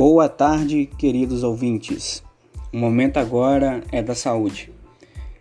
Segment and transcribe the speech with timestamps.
[0.00, 2.22] Boa tarde, queridos ouvintes.
[2.72, 4.72] O momento agora é da saúde.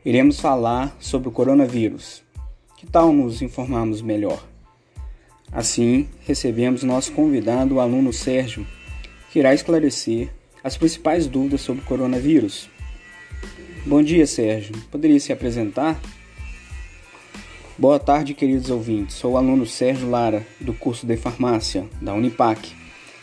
[0.03, 2.21] Iremos falar sobre o coronavírus.
[2.75, 4.45] Que tal nos informarmos melhor?
[5.49, 8.67] Assim, recebemos nosso convidado, o aluno Sérgio,
[9.31, 10.29] que irá esclarecer
[10.61, 12.69] as principais dúvidas sobre o coronavírus.
[13.85, 14.75] Bom dia, Sérgio.
[14.91, 15.97] Poderia se apresentar?
[17.77, 19.15] Boa tarde, queridos ouvintes.
[19.15, 22.77] Sou o aluno Sérgio Lara, do curso de farmácia da Unipac.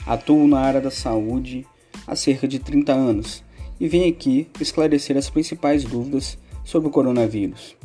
[0.06, 1.66] Atuo na área da saúde
[2.06, 3.42] há cerca de 30 anos
[3.80, 7.77] e vim aqui esclarecer as principais dúvidas sobre o coronavírus.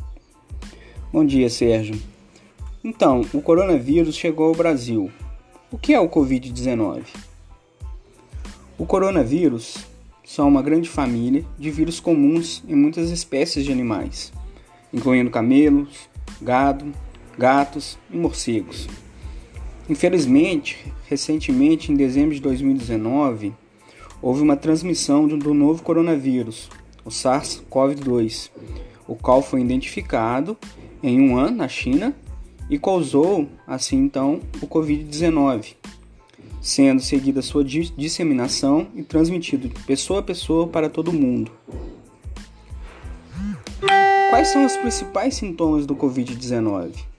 [1.12, 2.00] Bom dia, Sérgio.
[2.84, 5.10] Então, o coronavírus chegou ao Brasil.
[5.70, 7.02] O que é o Covid-19?
[8.78, 9.78] O coronavírus
[10.24, 14.32] são uma grande família de vírus comuns em muitas espécies de animais,
[14.92, 16.08] incluindo camelos,
[16.40, 16.92] gado,
[17.36, 18.86] gatos e morcegos.
[19.92, 23.52] Infelizmente, recentemente, em dezembro de 2019,
[24.22, 26.70] houve uma transmissão do novo coronavírus,
[27.04, 28.50] o SARS-CoV-2,
[29.06, 30.56] o qual foi identificado
[31.02, 32.16] em ano na China
[32.70, 35.74] e causou, assim então, o Covid-19,
[36.58, 41.52] sendo seguida sua disseminação e transmitido de pessoa a pessoa para todo mundo.
[44.30, 47.11] Quais são os principais sintomas do Covid-19?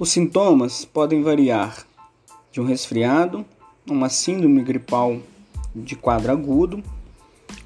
[0.00, 1.86] Os sintomas podem variar
[2.50, 3.44] de um resfriado,
[3.86, 5.20] uma síndrome gripal
[5.76, 6.82] de quadro agudo,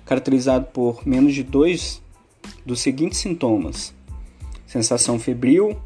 [0.05, 2.03] caracterizado por menos de dois
[2.67, 3.95] dos seguintes sintomas:
[4.67, 5.77] sensação febril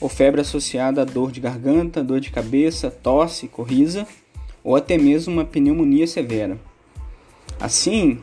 [0.00, 4.08] ou febre associada a dor de garganta, dor de cabeça, tosse, corrida
[4.64, 6.58] ou até mesmo uma pneumonia severa.
[7.60, 8.22] Assim,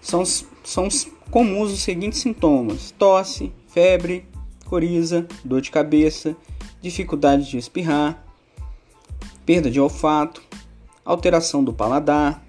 [0.00, 0.86] são, são
[1.28, 4.24] comuns os seguintes sintomas: tosse, febre,
[4.64, 6.36] coriza, dor de cabeça,
[6.84, 8.22] dificuldade de espirrar,
[9.46, 10.42] perda de olfato,
[11.04, 12.44] alteração do paladar,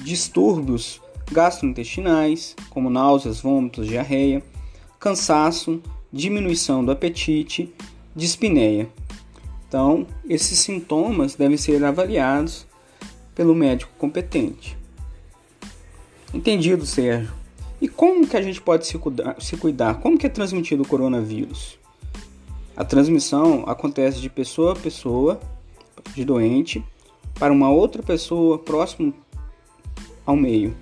[0.00, 4.42] distúrbios gastrointestinais, como náuseas, vômitos, diarreia,
[4.98, 7.72] cansaço, diminuição do apetite,
[8.16, 8.88] dispneia.
[9.68, 12.66] Então, esses sintomas devem ser avaliados
[13.34, 14.78] pelo médico competente.
[16.32, 17.32] Entendido, Sérgio.
[17.80, 19.36] E como que a gente pode se cuidar?
[19.38, 20.00] Se cuidar?
[20.00, 21.77] Como que é transmitido o coronavírus?
[22.78, 25.40] A transmissão acontece de pessoa a pessoa,
[26.14, 26.80] de doente,
[27.36, 29.12] para uma outra pessoa próximo
[30.24, 30.76] ao meio,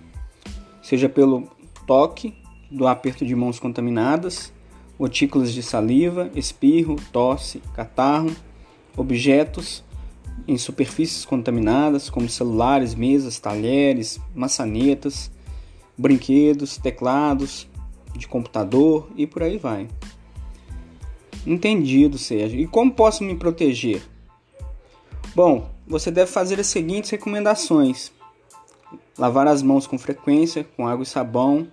[0.83, 1.49] seja pelo
[1.87, 2.35] toque,
[2.71, 4.53] do aperto de mãos contaminadas,
[4.99, 8.31] gotículas de saliva, espirro, tosse, catarro,
[8.95, 9.83] objetos
[10.47, 15.31] em superfícies contaminadas, como celulares, mesas, talheres, maçanetas,
[15.97, 17.67] brinquedos, teclados
[18.15, 19.89] de computador e por aí vai.
[21.47, 22.61] Entendido, Sérgio.
[22.61, 24.03] E como posso me proteger?
[25.35, 28.11] Bom, você deve fazer as seguintes recomendações:
[29.17, 31.69] lavar as mãos com frequência com água e sabão,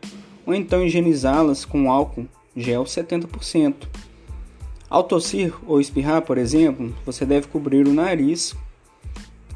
[0.46, 3.88] ou então higienizá-las com álcool gel 70%.
[4.90, 8.56] Ao tossir ou espirrar, por exemplo, você deve cobrir o nariz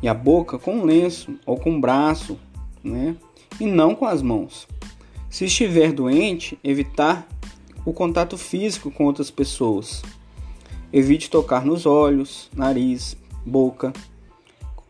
[0.01, 2.39] e a boca com um lenço ou com um braço,
[2.83, 3.15] né?
[3.59, 4.67] e não com as mãos.
[5.29, 7.27] Se estiver doente, evitar
[7.87, 10.03] o contato físico com outras pessoas.
[10.91, 13.15] Evite tocar nos olhos, nariz,
[13.45, 13.93] boca,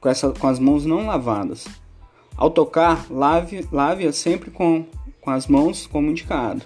[0.02, 1.68] com, essa, com as mãos não lavadas.
[2.36, 4.84] Ao tocar, lave-a lave sempre com,
[5.22, 6.64] com as mãos como indicado.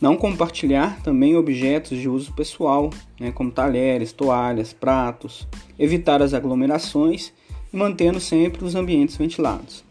[0.00, 5.44] Não compartilhar também objetos de uso pessoal, né, como talheres, toalhas, pratos.
[5.76, 7.32] Evitar as aglomerações
[7.72, 9.82] e mantendo sempre os ambientes ventilados.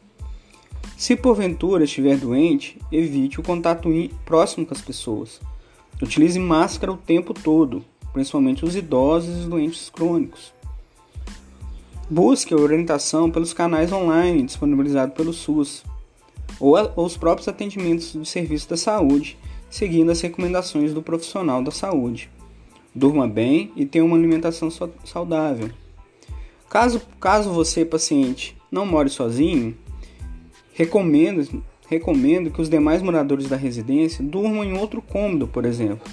[0.99, 3.89] Se porventura estiver doente, evite o contato
[4.25, 5.39] próximo com as pessoas.
[6.01, 10.53] Utilize máscara o tempo todo, principalmente os idosos e os doentes crônicos.
[12.09, 15.85] Busque a orientação pelos canais online disponibilizados pelo SUS
[16.59, 19.37] ou, ou os próprios atendimentos de serviço da saúde,
[19.69, 22.29] seguindo as recomendações do profissional da saúde.
[22.93, 24.69] Durma bem e tenha uma alimentação
[25.05, 25.69] saudável.
[26.69, 29.77] Caso, caso você, paciente, não more sozinho,
[30.79, 36.09] Recomendo, recomendo que os demais moradores da residência durmam em outro cômodo, por exemplo.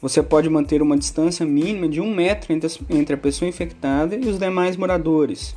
[0.00, 4.38] Você pode manter uma distância mínima de um metro entre a pessoa infectada e os
[4.38, 5.56] demais moradores.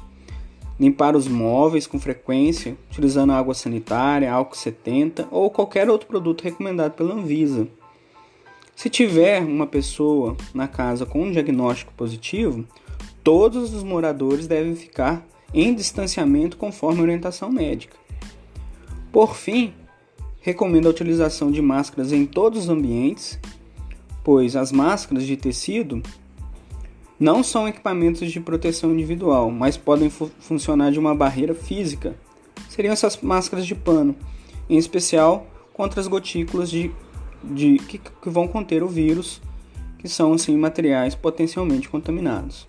[0.79, 6.93] Limpar os móveis com frequência, utilizando água sanitária, álcool 70 ou qualquer outro produto recomendado
[6.93, 7.67] pela Anvisa.
[8.75, 12.65] Se tiver uma pessoa na casa com um diagnóstico positivo,
[13.23, 15.23] todos os moradores devem ficar
[15.53, 18.06] em distanciamento conforme a orientação médica.
[19.17, 19.73] Por fim,
[20.41, 23.39] recomendo a utilização de máscaras em todos os ambientes,
[24.23, 26.03] pois as máscaras de tecido
[27.19, 32.15] Não são equipamentos de proteção individual, mas podem fu funcionar de uma barreira física.
[32.69, 34.15] Seriam essas máscaras de pano,
[34.69, 36.91] em especial contra as gotículas de,
[37.43, 39.41] de que, que vão conter o vírus,
[39.97, 42.67] que são assim materiais potencialmente contaminados.